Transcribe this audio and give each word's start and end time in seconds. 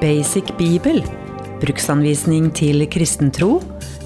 Basic 0.00 0.44
bibel. 0.56 1.02
Bruksanvisning 1.60 2.46
til 2.56 2.86
kristentro. 2.88 3.58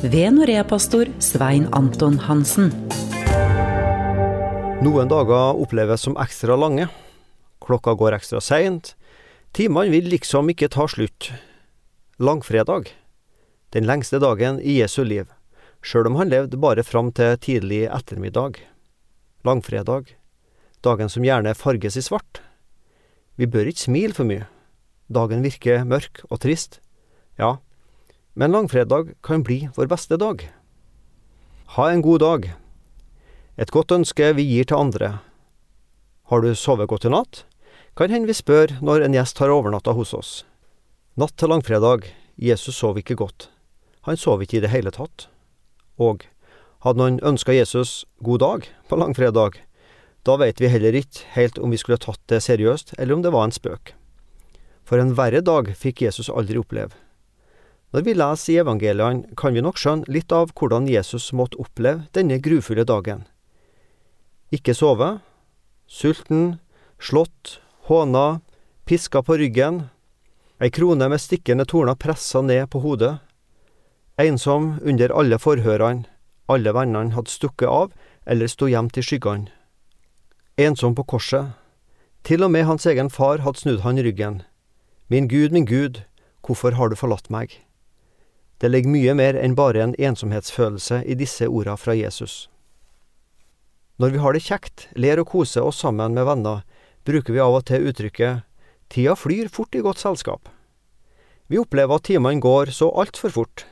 Ved 0.02 0.32
Norea-pastor 0.34 1.06
Svein 1.22 1.68
Anton 1.70 2.16
Hansen. 2.18 2.72
Noen 4.82 5.12
dager 5.12 5.54
oppleves 5.54 6.02
som 6.02 6.16
ekstra 6.18 6.56
lange. 6.58 6.88
Klokka 7.62 7.94
går 7.94 8.16
ekstra 8.16 8.40
seint. 8.42 8.96
Timene 9.54 9.92
vil 9.94 10.10
liksom 10.10 10.50
ikke 10.50 10.66
ta 10.74 10.88
slutt. 10.90 11.28
Langfredag. 12.18 12.90
Den 13.70 13.86
lengste 13.86 14.18
dagen 14.18 14.58
i 14.58 14.80
Jesu 14.80 15.04
liv, 15.06 15.30
sjøl 15.78 16.10
om 16.10 16.18
han 16.18 16.32
levde 16.32 16.58
bare 16.58 16.82
fram 16.82 17.12
til 17.14 17.38
tidlig 17.38 17.84
ettermiddag. 17.86 18.58
Langfredag. 19.46 20.10
Dagen 20.82 21.06
som 21.06 21.22
gjerne 21.22 21.54
farges 21.54 22.00
i 22.02 22.02
svart. 22.02 22.42
Vi 23.38 23.46
bør 23.46 23.70
ikke 23.70 23.86
smile 23.86 24.18
for 24.18 24.26
mye. 24.26 24.50
Dagen 25.12 25.44
virker 25.44 25.84
mørk 25.84 26.22
og 26.30 26.40
trist. 26.40 26.80
Ja, 27.36 27.58
men 28.34 28.50
langfredag 28.50 29.12
kan 29.22 29.44
bli 29.44 29.68
vår 29.76 29.86
beste 29.90 30.16
dag. 30.16 30.40
Ha 31.76 31.90
en 31.90 32.02
god 32.02 32.22
dag. 32.22 32.46
Et 33.60 33.70
godt 33.70 33.92
ønske 33.92 34.32
vi 34.34 34.46
gir 34.48 34.64
til 34.64 34.80
andre. 34.80 35.18
Har 36.32 36.40
du 36.40 36.54
sovet 36.56 36.88
godt 36.88 37.04
i 37.04 37.12
natt? 37.12 37.44
Kan 37.94 38.10
hende 38.10 38.26
vi 38.26 38.34
spør 38.34 38.78
når 38.80 39.04
en 39.04 39.14
gjest 39.14 39.38
har 39.38 39.52
overnatta 39.52 39.92
hos 39.92 40.14
oss. 40.16 40.32
Natt 41.20 41.36
til 41.38 41.52
langfredag, 41.52 42.08
Jesus 42.40 42.80
sov 42.80 42.98
ikke 42.98 43.14
godt. 43.14 43.50
Han 44.08 44.16
sov 44.16 44.42
ikke 44.42 44.58
i 44.58 44.64
det 44.64 44.72
hele 44.72 44.90
tatt. 44.90 45.28
Og 46.00 46.24
hadde 46.82 46.98
noen 46.98 47.20
ønska 47.22 47.52
Jesus 47.52 48.02
god 48.24 48.40
dag 48.40 48.70
på 48.88 48.98
langfredag, 48.98 49.60
da 50.24 50.38
veit 50.40 50.58
vi 50.58 50.72
heller 50.72 50.96
ikke 50.96 51.28
helt 51.36 51.60
om 51.60 51.70
vi 51.70 51.78
skulle 51.78 52.00
tatt 52.00 52.22
det 52.32 52.40
seriøst, 52.42 52.96
eller 52.98 53.14
om 53.14 53.22
det 53.22 53.32
var 53.36 53.44
en 53.46 53.54
spøk 53.54 53.92
for 54.84 55.00
en 55.00 55.14
verre 55.16 55.40
dag 55.44 55.70
fikk 55.76 56.04
Jesus 56.04 56.30
aldri 56.30 56.60
oppleve. 56.60 56.92
Når 57.94 58.02
vi 58.02 58.14
leser 58.18 58.52
i 58.52 58.58
evangeliene, 58.58 59.28
kan 59.38 59.54
vi 59.54 59.62
nok 59.62 59.78
skjønne 59.78 60.10
litt 60.10 60.32
av 60.34 60.50
hvordan 60.58 60.88
Jesus 60.90 61.28
måtte 61.32 61.60
oppleve 61.62 62.08
denne 62.16 62.40
grufulle 62.42 62.82
dagen. 62.84 63.22
Ikke 64.50 64.74
sove, 64.74 65.20
sulten, 65.86 66.56
slått, 66.98 67.60
håna, 67.86 68.40
piska 68.84 69.22
på 69.22 69.38
ryggen, 69.38 69.84
ei 70.58 70.72
krone 70.74 71.06
med 71.10 71.22
stikkende 71.22 71.66
torner 71.70 71.94
pressa 71.94 72.42
ned 72.42 72.66
på 72.72 72.82
hodet, 72.82 73.18
ensom 74.18 74.74
under 74.82 75.14
alle 75.14 75.38
forhørene, 75.38 76.08
alle 76.50 76.74
vennene 76.76 77.14
hadde 77.14 77.32
stukket 77.32 77.70
av 77.70 77.92
eller 78.26 78.50
sto 78.50 78.66
gjemt 78.68 78.98
i 78.98 79.04
skyggene. 79.06 79.50
Ensom 80.58 80.94
på 80.94 81.06
korset, 81.14 81.54
til 82.26 82.42
og 82.42 82.52
med 82.54 82.66
hans 82.68 82.86
egen 82.90 83.10
far 83.10 83.42
hadde 83.46 83.62
snudd 83.62 83.82
han 83.86 84.02
ryggen. 84.02 84.42
Min 85.08 85.28
Gud, 85.28 85.52
min 85.52 85.66
Gud, 85.68 86.00
hvorfor 86.40 86.72
har 86.78 86.88
du 86.88 86.96
forlatt 86.96 87.28
meg? 87.28 87.58
Det 88.56 88.70
ligger 88.70 88.88
mye 88.88 89.14
mer 89.18 89.36
enn 89.36 89.56
bare 89.58 89.82
en 89.84 89.92
ensomhetsfølelse 90.00 91.02
i 91.04 91.16
disse 91.20 91.44
orda 91.44 91.74
fra 91.76 91.92
Jesus. 91.92 92.48
Når 94.00 94.14
vi 94.14 94.22
har 94.24 94.32
det 94.32 94.46
kjekt, 94.46 94.86
ler 94.96 95.20
og 95.20 95.28
koser 95.34 95.66
oss 95.68 95.82
sammen 95.84 96.16
med 96.16 96.24
venner, 96.24 96.64
bruker 97.04 97.36
vi 97.36 97.42
av 97.44 97.58
og 97.58 97.66
til 97.68 97.84
uttrykket 97.90 98.48
tida 98.88 99.12
flyr 99.18 99.52
fort 99.52 99.76
i 99.76 99.84
godt 99.84 100.00
selskap. 100.00 100.48
Vi 101.52 101.60
opplever 101.60 102.00
at 102.00 102.08
timene 102.08 102.40
går 102.40 102.72
så 102.72 102.88
altfor 102.88 103.32
fort. 103.34 103.66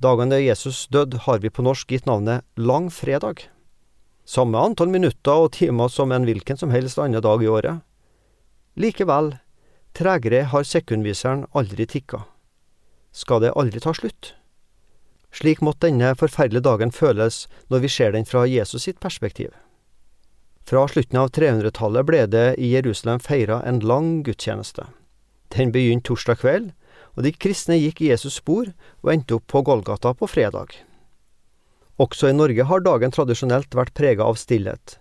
Dagen 0.00 0.32
da 0.32 0.40
Jesus 0.40 0.86
døde, 0.88 1.20
har 1.28 1.44
vi 1.44 1.52
på 1.52 1.62
norsk 1.62 1.92
gitt 1.92 2.08
navnet 2.08 2.48
langfredag. 2.56 3.44
Samme 4.24 4.56
antall 4.56 4.88
minutter 4.88 5.44
og 5.44 5.52
timer 5.52 5.92
som 5.92 6.12
en 6.16 6.24
hvilken 6.24 6.56
som 6.56 6.72
helst 6.72 6.96
annen 6.96 7.20
dag 7.20 7.44
i 7.44 7.50
året. 7.52 7.84
Likevel 8.80 9.34
Tregere 9.94 10.48
har 10.50 10.64
sekundviseren 10.66 11.44
aldri 11.54 11.86
tikka. 11.86 12.24
Skal 13.14 13.44
det 13.44 13.52
aldri 13.54 13.78
ta 13.78 13.92
slutt? 13.94 14.32
Slik 15.34 15.60
måtte 15.62 15.86
denne 15.86 16.16
forferdelige 16.18 16.66
dagen 16.66 16.90
føles 16.90 17.44
når 17.70 17.84
vi 17.84 17.90
ser 17.94 18.14
den 18.14 18.26
fra 18.26 18.42
Jesus 18.50 18.88
sitt 18.88 18.98
perspektiv. 19.02 19.52
Fra 20.66 20.82
slutten 20.90 21.20
av 21.20 21.30
300-tallet 21.36 22.08
ble 22.08 22.24
det 22.26 22.46
i 22.58 22.72
Jerusalem 22.72 23.22
feira 23.22 23.60
en 23.68 23.78
lang 23.86 24.24
gudstjeneste. 24.26 24.88
Den 25.54 25.70
begynte 25.70 26.08
torsdag 26.10 26.40
kveld, 26.42 26.72
og 27.14 27.22
de 27.26 27.30
kristne 27.30 27.78
gikk 27.78 28.02
i 28.02 28.10
Jesus 28.10 28.40
spor 28.40 28.72
og 29.04 29.12
endte 29.12 29.38
opp 29.38 29.46
på 29.46 29.62
Golgata 29.62 30.10
på 30.18 30.26
fredag. 30.26 30.74
Også 32.02 32.32
i 32.32 32.34
Norge 32.34 32.66
har 32.66 32.82
dagen 32.82 33.14
tradisjonelt 33.14 33.78
vært 33.78 33.94
prega 33.94 34.26
av 34.26 34.40
stillhet, 34.42 34.98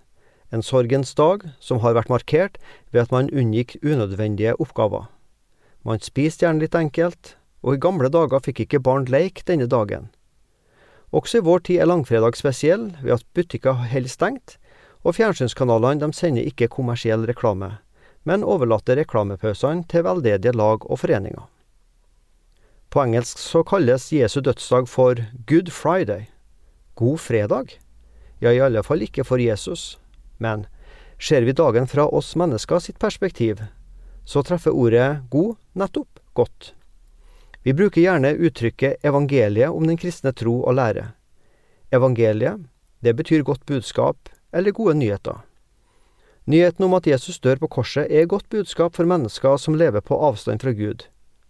en 0.53 0.61
sorgens 0.61 1.15
dag 1.17 1.47
som 1.59 1.81
har 1.81 1.95
vært 1.97 2.11
markert 2.13 2.59
ved 2.93 3.07
at 3.07 3.13
man 3.13 3.31
unngikk 3.33 3.79
unødvendige 3.81 4.53
oppgaver. 4.61 5.07
Man 5.83 5.99
spiste 5.99 6.45
gjerne 6.45 6.61
litt 6.61 6.77
enkelt, 6.77 7.35
og 7.65 7.75
i 7.75 7.81
gamle 7.81 8.11
dager 8.13 8.43
fikk 8.43 8.63
ikke 8.65 8.83
barn 8.83 9.07
leik 9.09 9.41
denne 9.49 9.67
dagen. 9.67 10.11
Også 11.13 11.41
i 11.41 11.45
vår 11.45 11.65
tid 11.67 11.81
er 11.81 11.89
langfredag 11.89 12.37
spesiell 12.37 12.91
ved 13.01 13.17
at 13.17 13.25
butikker 13.33 13.81
holder 13.89 14.11
stengt, 14.11 14.57
og 15.03 15.17
fjernsynskanalene 15.17 16.05
de 16.05 16.15
sender 16.15 16.47
ikke 16.47 16.71
kommersiell 16.71 17.25
reklame, 17.27 17.77
men 18.23 18.45
overlater 18.45 18.97
reklamepausene 19.01 19.87
til 19.91 20.05
veldedige 20.05 20.55
lag 20.55 20.85
og 20.85 21.01
foreninger. 21.01 21.49
På 22.93 23.01
engelsk 23.01 23.41
så 23.41 23.63
kalles 23.65 24.11
Jesu 24.13 24.39
dødsdag 24.39 24.87
for 24.87 25.17
Good 25.49 25.73
Friday, 25.73 26.29
god 26.95 27.17
fredag, 27.17 27.79
ja, 28.41 28.51
i 28.51 28.61
alle 28.61 28.83
fall 28.83 29.01
ikke 29.01 29.25
for 29.25 29.41
Jesus. 29.41 29.97
Men 30.37 30.65
ser 31.19 31.41
vi 31.41 31.55
dagen 31.55 31.87
fra 31.87 32.07
oss 32.07 32.35
mennesker 32.35 32.79
sitt 32.79 32.99
perspektiv, 32.99 33.61
så 34.25 34.43
treffer 34.43 34.75
ordet 34.75 35.23
god 35.29 35.55
nettopp 35.73 36.19
godt. 36.33 36.73
Vi 37.63 37.73
bruker 37.73 38.01
gjerne 38.01 38.33
uttrykket 38.35 39.05
evangeliet 39.07 39.71
om 39.71 39.87
den 39.87 39.97
kristne 39.97 40.33
tro 40.35 40.59
og 40.63 40.75
lære. 40.75 41.13
Evangeliet, 41.91 42.65
det 42.99 43.15
betyr 43.15 43.43
godt 43.43 43.65
budskap 43.65 44.29
eller 44.51 44.71
gode 44.71 44.97
nyheter. 44.99 45.43
Nyheten 46.45 46.83
om 46.83 46.93
at 46.93 47.07
Jesus 47.07 47.39
dør 47.39 47.61
på 47.61 47.69
korset 47.77 48.11
er 48.11 48.27
godt 48.27 48.49
budskap 48.51 48.95
for 48.95 49.07
mennesker 49.07 49.55
som 49.57 49.77
lever 49.79 50.03
på 50.03 50.17
avstand 50.19 50.59
fra 50.59 50.73
Gud, 50.75 51.07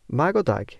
meg 0.07 0.38
og 0.38 0.45
deg. 0.45 0.77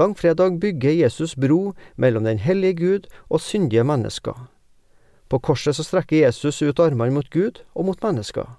Langfredag 0.00 0.56
bygger 0.60 0.96
Jesus 0.96 1.36
bro 1.36 1.74
mellom 1.96 2.24
den 2.24 2.40
hellige 2.40 2.74
Gud 2.80 3.10
og 3.28 3.40
syndige 3.40 3.84
mennesker. 3.84 4.48
På 5.34 5.38
korset 5.38 5.74
så 5.76 5.82
strekker 5.82 6.20
Jesus 6.20 6.62
ut 6.62 6.78
armene 6.78 7.10
mot 7.10 7.26
Gud 7.34 7.56
og 7.74 7.88
mot 7.88 8.02
mennesker. 8.06 8.52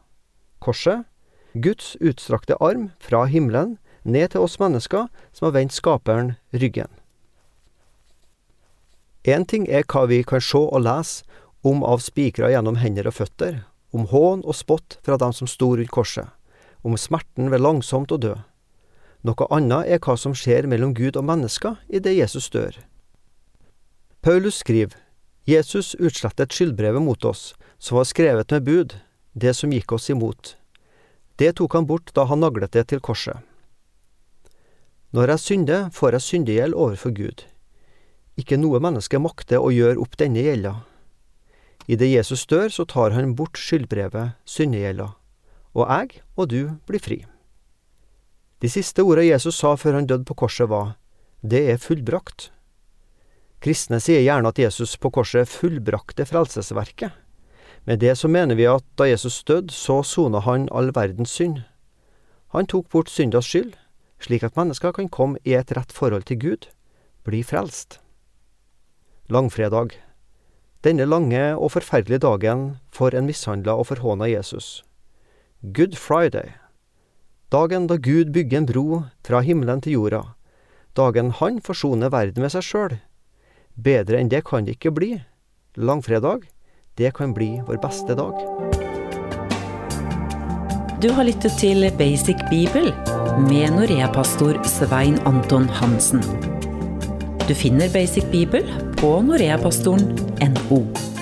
Korset, 0.59 1.05
Guds 1.53 1.93
utstrakte 2.03 2.57
arm 2.59 2.89
fra 2.99 3.21
himmelen 3.31 3.77
ned 4.03 4.33
til 4.33 4.43
oss 4.43 4.57
mennesker 4.59 5.05
som 5.31 5.45
har 5.47 5.53
vendt 5.55 5.71
Skaperen 5.71 6.33
ryggen. 6.51 6.89
Én 9.23 9.47
ting 9.47 9.69
er 9.71 9.87
hva 9.87 10.03
vi 10.11 10.19
kan 10.27 10.43
se 10.43 10.59
og 10.59 10.83
lese 10.83 11.23
om 11.63 11.79
av 11.79 12.03
spikra 12.03 12.51
gjennom 12.51 12.81
hender 12.83 13.07
og 13.07 13.15
føtter, 13.21 13.63
om 13.95 14.11
hån 14.11 14.43
og 14.43 14.59
spott 14.59 14.97
fra 15.07 15.15
dem 15.15 15.31
som 15.31 15.47
sto 15.47 15.71
rundt 15.79 15.95
korset, 15.95 16.27
om 16.83 16.99
smerten 16.99 17.55
ved 17.55 17.63
langsomt 17.63 18.11
å 18.11 18.19
dø. 18.19 18.35
Noe 19.23 19.47
annet 19.47 19.95
er 19.95 20.03
hva 20.03 20.19
som 20.19 20.35
skjer 20.35 20.67
mellom 20.67 20.91
Gud 20.91 21.15
og 21.15 21.23
mennesker 21.23 21.79
idet 21.87 22.17
Jesus 22.19 22.51
dør. 22.51 22.75
Paulus 24.19 24.59
skriver 24.59 25.04
Jesus 25.45 25.93
utslettet 25.95 26.53
skyldbrevet 26.53 27.01
mot 27.01 27.25
oss, 27.25 27.53
som 27.77 27.99
var 27.99 28.07
skrevet 28.09 28.51
med 28.51 28.63
bud, 28.63 28.95
det 29.33 29.53
som 29.53 29.73
gikk 29.73 29.91
oss 29.93 30.09
imot. 30.09 30.55
Det 31.37 31.51
tok 31.59 31.73
han 31.77 31.85
bort 31.85 32.09
da 32.15 32.25
han 32.25 32.41
naglet 32.41 32.73
det 32.73 32.87
til 32.89 33.01
korset. 33.03 33.37
Når 35.13 35.35
jeg 35.35 35.43
synder, 35.43 35.89
får 35.93 36.17
jeg 36.17 36.25
syndegjeld 36.25 36.73
overfor 36.73 37.13
Gud. 37.13 37.43
Ikke 38.41 38.57
noe 38.57 38.81
menneske 38.81 39.21
makter 39.21 39.61
å 39.61 39.69
gjøre 39.69 40.01
opp 40.01 40.17
denne 40.17 40.41
gjelda. 40.43 40.73
Idet 41.85 42.09
Jesus 42.09 42.47
dør, 42.49 42.67
så 42.73 42.87
tar 42.89 43.13
han 43.13 43.35
bort 43.37 43.61
skyldbrevet, 43.61 44.33
syndegjelda, 44.49 45.11
og 45.77 45.85
jeg 45.85 46.21
og 46.35 46.49
du 46.49 46.61
blir 46.89 46.99
fri. 47.03 47.21
De 48.65 48.71
siste 48.71 49.05
ordene 49.05 49.29
Jesus 49.29 49.59
sa 49.61 49.75
før 49.77 49.99
han 49.99 50.09
døde 50.09 50.25
på 50.25 50.33
korset 50.41 50.71
var, 50.73 50.95
Det 51.45 51.69
er 51.69 51.77
fullbrakt. 51.77 52.49
Kristne 53.65 53.97
sier 53.97 54.21
gjerne 54.21 54.51
at 54.51 54.59
Jesus 54.61 54.91
på 55.01 55.09
korset 55.09 55.49
fullbrakte 55.49 56.27
frelsesverket. 56.29 57.09
Med 57.89 57.97
det 57.97 58.11
så 58.19 58.29
mener 58.29 58.53
vi 58.59 58.67
at 58.69 58.85
da 58.93 59.07
Jesus 59.09 59.39
døde, 59.41 59.73
så 59.73 60.03
sona 60.05 60.43
han 60.45 60.67
all 60.69 60.91
verdens 60.93 61.33
synd. 61.33 61.63
Han 62.53 62.69
tok 62.69 62.91
bort 62.93 63.09
syndas 63.09 63.47
skyld, 63.49 63.71
slik 64.21 64.45
at 64.45 64.53
mennesker 64.57 64.93
kan 64.93 65.09
komme 65.09 65.41
i 65.41 65.55
et 65.57 65.73
rett 65.73 65.89
forhold 65.93 66.27
til 66.29 66.37
Gud, 66.43 66.67
bli 67.25 67.41
frelst. 67.41 67.97
Langfredag. 69.33 69.97
Denne 70.85 71.09
lange 71.09 71.41
og 71.57 71.73
forferdelige 71.73 72.21
dagen 72.21 72.77
for 72.93 73.17
en 73.17 73.25
mishandla 73.25 73.73
og 73.73 73.89
forhåna 73.89 74.29
Jesus. 74.29 74.85
Good 75.65 75.97
Friday. 75.97 76.53
Dagen 77.49 77.89
da 77.89 77.97
Gud 77.97 78.29
bygger 78.29 78.61
en 78.61 78.69
bro 78.69 79.01
fra 79.25 79.41
himmelen 79.41 79.81
til 79.81 79.97
jorda. 79.97 80.21
Dagen 80.93 81.33
han 81.41 81.61
forsoner 81.65 82.13
verden 82.13 82.45
med 82.45 82.53
seg 82.53 82.69
sjøl 82.69 82.97
Bedre 83.75 84.21
enn 84.21 84.29
det 84.31 84.45
kan 84.47 84.65
det 84.65 84.77
ikke 84.77 84.93
bli. 84.95 85.09
Langfredag, 85.75 86.45
det 86.95 87.11
kan 87.17 87.33
bli 87.35 87.59
vår 87.67 87.81
beste 87.83 88.15
dag. 88.15 88.39
Du 91.03 91.11
har 91.11 91.27
lyttet 91.27 91.57
til 91.59 91.83
Basic 91.99 92.39
Bibel 92.49 92.87
med 93.49 93.75
Norea-pastor 93.75 94.61
Svein 94.63 95.19
Anton 95.27 95.67
Hansen. 95.67 96.23
Du 97.45 97.53
finner 97.53 97.91
Basic 97.91 98.31
Bibel 98.31 98.63
på 98.97 99.11
noreapastoren.no. 99.27 101.14